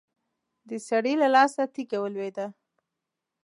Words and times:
د 0.69 0.71
سړي 0.87 1.13
له 1.21 1.27
لاسه 1.35 1.63
تېږه 1.73 1.97
ولوېده. 2.01 2.47